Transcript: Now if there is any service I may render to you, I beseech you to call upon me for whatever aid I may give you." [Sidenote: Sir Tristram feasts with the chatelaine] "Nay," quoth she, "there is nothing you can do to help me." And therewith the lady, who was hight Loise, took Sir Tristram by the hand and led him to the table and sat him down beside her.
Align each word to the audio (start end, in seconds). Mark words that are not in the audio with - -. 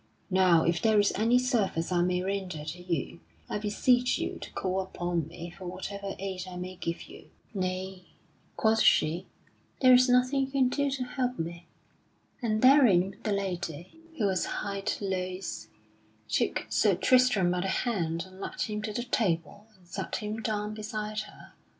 Now 0.31 0.63
if 0.63 0.81
there 0.81 0.99
is 0.99 1.11
any 1.15 1.37
service 1.37 1.91
I 1.91 2.01
may 2.01 2.23
render 2.23 2.65
to 2.65 2.81
you, 2.81 3.19
I 3.47 3.59
beseech 3.59 4.17
you 4.17 4.39
to 4.39 4.51
call 4.53 4.81
upon 4.81 5.27
me 5.27 5.51
for 5.55 5.67
whatever 5.67 6.15
aid 6.17 6.45
I 6.49 6.55
may 6.57 6.75
give 6.75 7.03
you." 7.03 7.29
[Sidenote: 7.53 7.61
Sir 7.61 7.61
Tristram 7.61 7.63
feasts 7.67 8.01
with 8.01 8.01
the 8.01 8.01
chatelaine] 8.01 8.01
"Nay," 8.01 8.11
quoth 8.57 8.81
she, 8.81 9.27
"there 9.79 9.93
is 9.93 10.09
nothing 10.09 10.39
you 10.39 10.51
can 10.51 10.69
do 10.69 10.89
to 10.89 11.03
help 11.03 11.37
me." 11.37 11.67
And 12.41 12.61
therewith 12.63 13.21
the 13.21 13.31
lady, 13.31 13.99
who 14.17 14.25
was 14.25 14.45
hight 14.45 14.97
Loise, 15.01 15.67
took 16.27 16.65
Sir 16.69 16.95
Tristram 16.95 17.51
by 17.51 17.61
the 17.61 17.67
hand 17.67 18.23
and 18.27 18.39
led 18.41 18.61
him 18.61 18.81
to 18.81 18.91
the 18.93 19.03
table 19.03 19.67
and 19.77 19.87
sat 19.87 20.15
him 20.15 20.41
down 20.41 20.73
beside 20.73 21.19
her. 21.19 21.53